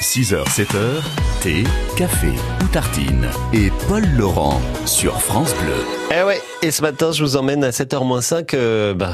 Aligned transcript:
6h, 0.00 0.44
7h, 0.48 1.02
thé, 1.42 1.64
café 1.96 2.28
ou 2.64 2.68
tartine. 2.72 3.26
Et 3.52 3.68
Paul 3.86 4.02
Laurent 4.18 4.58
sur 4.86 5.20
France 5.20 5.54
Bleu. 5.62 5.74
Eh 6.18 6.24
ouais, 6.26 6.38
et 6.62 6.70
ce 6.70 6.80
matin, 6.80 7.12
je 7.12 7.22
vous 7.22 7.36
emmène 7.36 7.62
à 7.64 7.68
7h-5 7.70 8.54
euh, 8.54 8.94
bah, 8.94 9.08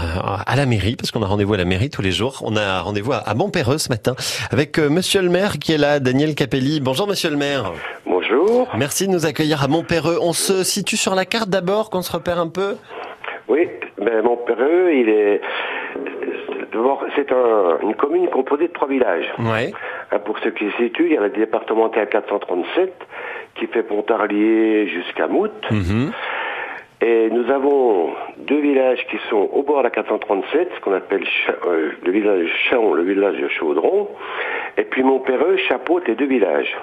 à 0.46 0.54
la 0.56 0.64
mairie, 0.66 0.94
parce 0.96 1.10
qu'on 1.10 1.22
a 1.22 1.26
rendez-vous 1.26 1.54
à 1.54 1.56
la 1.56 1.64
mairie 1.64 1.90
tous 1.90 2.02
les 2.02 2.12
jours. 2.12 2.40
On 2.44 2.56
a 2.56 2.80
rendez-vous 2.82 3.12
à, 3.12 3.16
à 3.16 3.34
Montperreux 3.34 3.78
ce 3.78 3.88
matin 3.88 4.14
avec 4.52 4.78
euh, 4.78 4.88
monsieur 4.88 5.22
le 5.22 5.28
maire 5.28 5.58
qui 5.58 5.72
est 5.72 5.78
là, 5.78 5.98
Daniel 5.98 6.34
Capelli. 6.36 6.80
Bonjour 6.80 7.08
monsieur 7.08 7.30
le 7.30 7.36
maire. 7.36 7.72
Bonjour. 8.06 8.68
Merci 8.76 9.08
de 9.08 9.12
nous 9.12 9.26
accueillir 9.26 9.64
à 9.64 9.68
Montperreux. 9.68 10.18
On 10.22 10.32
se 10.32 10.62
situe 10.62 10.96
sur 10.96 11.14
la 11.16 11.24
carte 11.24 11.48
d'abord, 11.48 11.90
qu'on 11.90 12.02
se 12.02 12.12
repère 12.12 12.38
un 12.38 12.48
peu 12.48 12.76
Oui, 13.48 13.68
ben 13.98 14.22
Montperreux, 14.22 14.92
il 14.94 15.08
est. 15.08 15.40
D'abord, 16.72 17.02
c'est 17.16 17.32
un- 17.32 17.78
une 17.82 17.94
commune 17.94 18.28
composée 18.28 18.68
de 18.68 18.72
trois 18.72 18.86
villages. 18.88 19.24
Ouais. 19.38 19.72
Hein, 20.12 20.18
Pour 20.24 20.38
ceux 20.40 20.50
qui 20.50 20.70
se 20.70 20.76
situent, 20.76 21.06
il 21.06 21.12
y 21.12 21.16
a 21.16 21.20
le 21.20 21.30
départemental 21.30 22.08
437 22.08 22.92
qui 23.56 23.66
fait 23.66 23.82
Pontarlier 23.82 24.88
jusqu'à 24.88 25.26
Mout. 25.26 25.50
Mhm. 25.70 26.12
Et 27.02 27.28
nous 27.30 27.50
avons 27.50 28.10
deux 28.38 28.60
villages 28.60 29.06
qui 29.10 29.18
sont 29.28 29.50
au 29.52 29.62
bord 29.62 29.78
de 29.78 29.82
la 29.84 29.90
437, 29.90 30.70
ce 30.74 30.80
qu'on 30.80 30.94
appelle 30.94 31.24
euh, 31.66 31.90
le 32.02 32.10
village 32.10 32.48
Chaon, 32.70 32.94
le 32.94 33.02
village 33.02 33.36
de 33.36 33.48
Chaudron. 33.48 34.08
Et 34.78 34.84
puis 34.84 35.02
Montperreux 35.02 35.56
chapeaute 35.68 36.08
les 36.08 36.14
deux 36.14 36.26
villages. 36.26 36.74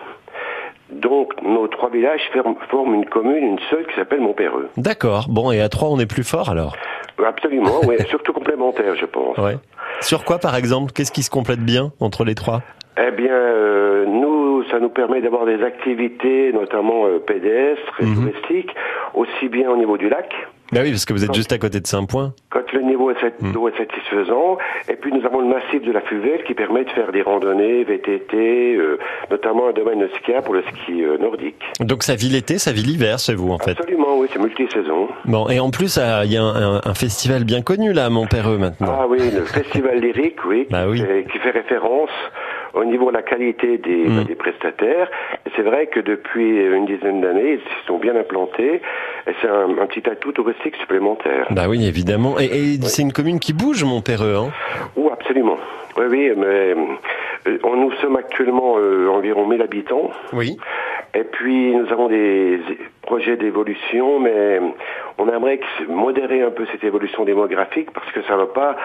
Donc 0.92 1.42
nos 1.42 1.68
trois 1.68 1.90
villages 1.90 2.22
forment 2.70 2.94
une 2.94 3.06
commune, 3.06 3.44
une 3.44 3.60
seule 3.72 3.88
qui 3.88 3.96
s'appelle 3.96 4.22
Montpereux. 4.22 4.70
D'accord. 4.78 5.26
Bon, 5.30 5.52
et 5.52 5.62
à 5.62 5.70
3, 5.70 5.90
on 5.90 6.00
est 6.00 6.06
plus 6.06 6.24
fort 6.24 6.50
alors? 6.50 6.76
Absolument, 7.26 7.82
oui, 7.88 7.96
surtout 8.10 8.34
complémentaire, 8.34 8.96
je 8.96 9.06
pense. 9.06 9.38
Ouais. 9.38 9.58
Sur 10.02 10.26
quoi 10.26 10.38
par 10.38 10.56
exemple? 10.56 10.92
Qu'est-ce 10.92 11.12
qui 11.12 11.24
se 11.24 11.32
complète 11.32 11.62
bien 11.62 11.92
entre 12.00 12.24
les 12.24 12.36
trois? 12.36 12.62
Eh 12.98 13.12
bien, 13.12 13.34
euh, 13.34 14.06
nous, 14.06 14.64
ça 14.70 14.80
nous 14.80 14.90
permet 14.90 15.20
d'avoir 15.22 15.46
des 15.46 15.64
activités, 15.64 16.52
notamment 16.54 17.08
euh, 17.08 17.20
pédestres 17.20 18.00
et 18.02 18.06
Mhm. 18.06 18.16
touristiques, 18.16 18.76
aussi 19.16 19.50
bien 19.50 19.70
au 19.72 19.78
niveau 19.78 19.98
du 19.98 20.10
lac, 20.10 20.32
Bah 20.72 20.80
oui, 20.84 20.90
parce 20.92 21.06
que 21.06 21.14
vous 21.14 21.24
êtes 21.24 21.34
juste 21.36 21.52
à 21.54 21.60
côté 21.60 21.80
de 21.80 21.86
Saint-Point. 21.88 22.34
quand 22.50 22.72
le 22.74 22.82
niveau 22.82 23.12
est 23.12 23.20
sat- 23.20 23.32
Mhm. 23.42 23.52
d'eau 23.52 23.68
est 23.68 23.78
satisfaisant, 23.78 24.58
et 24.90 24.96
puis 24.96 25.12
nous 25.12 25.24
avons 25.26 25.42
le 25.42 25.48
massif 25.48 25.82
de 25.84 25.92
la 25.92 26.02
Fuvelle 26.02 26.44
qui 26.46 26.54
permet 26.56 26.84
de 26.84 26.90
faire 26.92 27.12
des 27.12 27.22
randonnées, 27.22 27.84
VTT, 27.84 28.76
euh, 28.76 28.98
notamment 29.30 29.68
un 29.68 29.72
domaine 29.74 30.00
de 30.00 30.08
ski 30.20 30.32
pour 30.44 30.54
le 30.56 30.64
ski 30.64 31.04
euh, 31.04 31.18
nordique. 31.20 31.62
Donc 31.80 32.02
ça 32.04 32.16
vit 32.16 32.30
l'été, 32.30 32.58
ça 32.58 32.72
vit 32.72 32.82
l'hiver 32.82 33.20
chez 33.20 33.36
vous 33.36 33.52
en 33.52 33.60
fait. 33.60 33.72
Absolument, 33.80 34.18
oui, 34.18 34.28
c'est 34.32 34.40
multisaison. 34.40 35.10
Bon, 35.26 35.48
et 35.50 35.60
en 35.60 35.70
plus, 35.70 35.98
ah, 36.00 36.26
il 36.26 36.32
y 36.34 36.38
a 36.38 36.44
un, 36.44 36.76
un- 36.78 36.82
un 36.84 36.94
festival 36.96 37.44
bien 37.44 37.62
connu 37.62 37.94
là 37.94 38.06
à 38.06 38.10
Montpereux 38.10 38.58
maintenant. 38.58 38.98
Ah 39.02 39.06
oui, 39.08 39.20
le 39.32 39.42
festival 39.46 40.00
lyrique, 40.00 40.38
oui, 40.48 40.68
Bah 40.72 40.86
oui. 40.88 41.00
qui, 41.00 41.06
fait, 41.06 41.26
qui 41.32 41.38
fait 41.40 41.52
référence 41.52 42.10
au 42.74 42.84
niveau 42.86 43.10
de 43.12 43.16
la 43.16 43.22
qualité 43.22 43.78
des, 43.78 44.08
Mm. 44.08 44.18
bah, 44.18 44.24
des 44.26 44.36
prestataires. 44.36 45.10
C'est 45.56 45.62
vrai 45.62 45.88
que 45.88 46.00
depuis 46.00 46.66
une 46.66 46.86
dizaine 46.86 47.22
d'années, 47.22 47.54
ils 47.54 47.60
se 47.60 47.88
sont 47.88 47.98
bien 47.98 48.16
implantés. 48.16 48.82
Et 49.28 49.32
c'est 49.42 49.48
un, 49.48 49.70
un 49.80 49.86
petit 49.88 50.08
atout 50.10 50.32
touristique 50.32 50.76
supplémentaire. 50.78 51.48
Bah 51.52 51.64
oui, 51.70 51.86
évidemment. 51.88 52.40
Et, 52.40 52.46
et 52.46 52.82
c'est 52.84 53.02
une 53.04 53.14
commune 53.14 53.40
qui 53.40 53.54
bouge, 53.54 53.84
Montpereux. 53.84 54.36
Hein? 54.36 54.52
Oui, 54.96 55.10
absolument. 55.12 55.58
Oui, 55.98 56.06
oui, 56.10 56.32
mais 56.36 56.76
euh, 57.48 57.58
on, 57.64 57.76
nous 57.76 57.92
sommes 58.02 58.16
actuellement 58.16 58.76
euh, 58.78 59.08
environ 59.10 59.46
1000 59.48 59.62
habitants. 59.62 60.10
oui. 60.34 60.58
Et 61.16 61.26
puis 61.26 61.76
nous 61.76 61.92
avons 61.92 62.08
des 62.08 62.60
projets 63.04 63.38
d'évolution, 63.38 64.18
mais 64.20 64.60
on 65.20 65.30
aimerait 65.30 65.60
modérer 65.88 66.42
un 66.42 66.50
peu 66.50 66.66
cette 66.72 66.84
évolution 66.84 67.24
démographique 67.24 67.92
parce 67.94 68.12
que 68.14 68.24
ça 68.24 68.34
ne 68.34 68.38
va 68.40 68.46
pas 68.48 68.76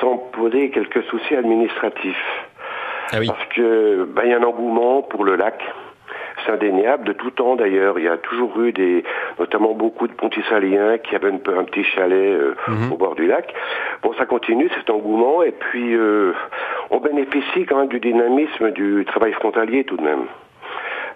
sans 0.00 0.16
poser 0.16 0.70
quelques 0.70 1.02
soucis 1.10 1.34
administratifs. 1.34 2.24
Ah 3.12 3.16
oui. 3.18 3.26
Parce 3.26 3.44
que 3.54 4.04
ben, 4.04 4.22
il 4.24 4.30
y 4.30 4.34
a 4.34 4.38
un 4.38 4.42
engouement 4.42 5.02
pour 5.02 5.24
le 5.24 5.36
lac. 5.36 5.62
C'est 6.44 6.52
indéniable, 6.52 7.04
de 7.04 7.12
tout 7.12 7.30
temps 7.30 7.54
d'ailleurs. 7.56 7.98
Il 7.98 8.04
y 8.04 8.08
a 8.08 8.16
toujours 8.16 8.60
eu 8.62 8.72
des, 8.72 9.04
notamment 9.38 9.74
beaucoup 9.74 10.08
de 10.08 10.12
pontisaliens 10.12 10.98
qui 10.98 11.14
avaient 11.14 11.30
un, 11.30 11.36
peu, 11.36 11.56
un 11.56 11.62
petit 11.64 11.84
chalet 11.84 12.32
euh, 12.32 12.54
Mhm. 12.66 12.92
au 12.92 12.96
bord 12.96 13.14
du 13.14 13.26
lac. 13.26 13.54
Bon, 14.02 14.12
ça 14.14 14.26
continue, 14.26 14.68
cet 14.76 14.90
engouement, 14.90 15.42
et 15.44 15.52
puis 15.52 15.94
euh, 15.94 16.32
on 16.90 16.98
bénéficie 16.98 17.64
quand 17.66 17.78
même 17.78 17.88
du 17.88 18.00
dynamisme 18.00 18.70
du 18.72 19.04
travail 19.06 19.32
frontalier 19.34 19.84
tout 19.84 19.96
de 19.96 20.02
même. 20.02 20.24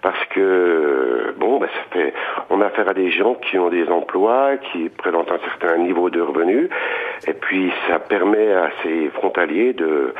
Parce 0.02 0.22
que, 0.26 1.34
bon, 1.38 1.58
ben, 1.58 1.66
ça 1.68 1.82
fait, 1.98 2.12
on 2.50 2.60
a 2.60 2.66
affaire 2.66 2.88
à 2.88 2.94
des 2.94 3.10
gens 3.10 3.34
qui 3.34 3.58
ont 3.58 3.70
des 3.70 3.88
emplois, 3.88 4.56
qui 4.70 4.88
présentent 4.90 5.32
un 5.32 5.38
certain 5.38 5.78
niveau 5.78 6.10
de 6.10 6.20
revenus, 6.20 6.68
et 7.26 7.32
puis 7.32 7.72
ça 7.88 7.98
permet 7.98 8.52
à 8.52 8.70
ces 8.82 9.08
frontaliers 9.14 9.72
de 9.72 10.14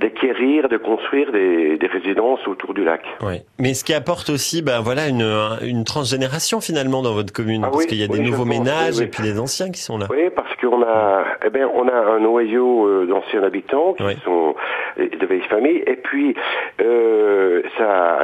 d'acquérir, 0.00 0.68
de 0.68 0.76
construire 0.76 1.30
des, 1.32 1.76
des 1.76 1.86
résidences 1.86 2.46
autour 2.46 2.74
du 2.74 2.84
lac. 2.84 3.02
Ouais. 3.22 3.42
Mais 3.58 3.74
ce 3.74 3.84
qui 3.84 3.94
apporte 3.94 4.30
aussi, 4.30 4.62
bah 4.62 4.80
voilà, 4.82 5.08
une, 5.08 5.22
une 5.62 5.84
transgénération 5.84 6.60
finalement 6.60 7.02
dans 7.02 7.14
votre 7.14 7.32
commune, 7.32 7.62
Ah 7.64 7.68
parce 7.70 7.84
oui, 7.84 7.86
qu'il 7.86 7.98
y 7.98 8.04
a 8.04 8.08
des 8.08 8.18
oui, 8.18 8.24
nouveaux 8.30 8.44
pense, 8.44 8.58
ménages 8.58 8.94
oui, 8.94 9.00
oui. 9.00 9.04
et 9.04 9.08
puis 9.08 9.22
des 9.22 9.38
anciens 9.38 9.70
qui 9.70 9.80
sont 9.80 9.98
là. 9.98 10.06
Oui, 10.10 10.30
parce 10.34 10.54
qu'on 10.56 10.82
a, 10.82 11.24
eh 11.44 11.50
ben, 11.50 11.66
on 11.74 11.88
a 11.88 11.92
un 12.14 12.20
noyau 12.20 12.86
euh, 12.86 13.06
d'anciens 13.06 13.42
habitants 13.42 13.94
qui 13.94 14.02
Oui. 14.04 14.16
sont 14.24 14.54
euh, 14.98 15.08
de 15.08 15.26
vieilles 15.26 15.42
familles, 15.48 15.82
et 15.86 15.96
puis 15.96 16.34
euh, 16.80 17.62
ça, 17.78 18.20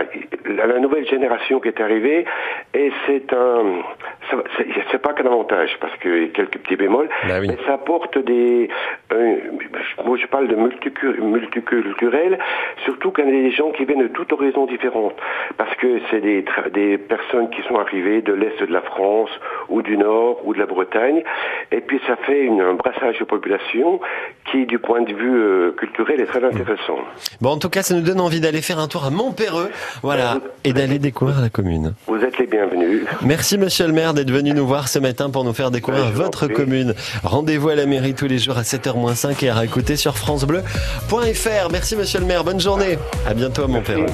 la, 0.47 0.67
la 0.67 0.79
nouvelle 0.81 1.07
génération 1.09 1.61
qui 1.61 1.69
est 1.69 1.81
arrivée, 1.81 2.25
et 2.75 2.91
c'est 3.07 3.33
un, 3.33 3.83
c'est 4.91 5.03
pas 5.03 5.13
qu'un 5.13 5.27
avantage 5.27 5.77
parce 5.81 5.95
que 5.99 6.09
il 6.09 6.23
y 6.23 6.25
a 6.27 6.29
quelques 6.29 6.59
petits 6.59 6.77
bémols, 6.77 7.09
Bah 7.29 7.35
oui. 7.41 7.49
mais 7.49 7.57
ça 7.67 7.75
apporte 7.75 8.19
des, 8.19 8.69
euh, 9.13 9.37
moi 10.05 10.17
je 10.17 10.27
parle 10.27 10.49
de 10.49 10.57
multicu- 10.57 11.21
multiculturel, 11.21 12.39
surtout 12.85 13.11
quand 13.11 13.23
il 13.23 13.35
y 13.35 13.39
a 13.39 13.43
des 13.43 13.51
gens 13.53 13.71
qui 13.73 13.85
viennent 13.85 14.03
de 14.03 14.09
toutes 14.09 14.33
horizons 14.33 14.67
différentes, 14.67 15.17
parce 15.57 15.75
que 15.77 16.01
c'est 16.11 16.21
des, 16.21 16.45
personnes 16.99 17.51
qui 17.51 17.63
sont 17.63 17.77
arrivées 17.77 18.23
de 18.23 18.33
l'est 18.33 18.61
de 18.63 18.73
la 18.73 18.81
France 18.83 19.31
ou 19.69 19.83
du 19.83 19.97
nord 19.97 20.41
ou 20.45 20.55
de 20.55 20.59
la 20.59 20.67
Bretagne, 20.67 21.23
et 21.71 21.81
puis 21.81 22.01
ça 22.07 22.17
fait 22.17 22.43
une, 22.43 22.61
un 22.61 22.75
brassage 22.75 23.19
de 23.19 23.25
population 23.25 24.01
qui, 24.51 24.67
du 24.67 24.79
point 24.79 25.03
de 25.03 25.13
vue 25.13 25.37
euh, 25.41 25.73
culturel, 25.79 26.21
est 26.21 26.27
très 26.27 26.45
intéressant. 26.45 26.99
Bon, 27.41 27.51
en 27.51 27.59
tout 27.59 27.69
cas, 27.69 27.83
ça 27.83 27.95
nous 27.95 28.01
donne 28.01 28.21
envie 28.21 28.41
d'aller 28.41 28.63
faire 28.63 28.79
un 28.79 28.89
tour 28.89 29.05
à 29.05 29.11
Montpereux, 29.11 29.71
voilà, 30.03 30.39
et 30.65 30.73
d'aller 30.73 30.99
découvrir 30.99 31.41
la 31.41 31.49
commune. 31.49 31.95
Vous 32.07 32.19
êtes 32.19 32.39
les 32.39 32.47
bienvenus. 32.47 33.05
Merci 33.23 33.59
Monsieur 33.59 33.87
le 33.87 33.93
maire 33.93 34.15
d'être 34.15 34.31
venu 34.31 34.53
nous 34.53 34.67
voir 34.67 34.89
ce 34.89 34.99
matin 34.99 35.31
pour 35.31 35.45
nous 35.45 35.53
faire 35.53 35.71
découvrir 35.71 36.05
Ouais, 36.05 36.11
je 36.11 36.15
vous 36.15 36.21
en 36.21 36.25
votre 36.25 36.47
commune. 36.49 36.95
Rendez-vous 37.23 37.71
à 37.71 37.75
la 37.75 37.87
mairie 37.87 38.15
tous 38.15 38.27
les 38.27 38.39
jours 38.39 38.59
à 38.59 38.63
7h-5 38.63 39.45
et 39.45 39.49
à 39.51 39.55
réécouter 39.55 39.97
sur 39.97 40.17
francebleu.fr. 40.17 41.71
Merci 41.73 41.97
Monsieur 41.97 42.21
le 42.21 42.27
maire, 42.27 42.45
bonne 42.45 42.61
journée. 42.61 42.99
À 43.27 43.35
bientôt 43.35 43.65
à 43.65 43.67
Montpereux. 43.67 44.07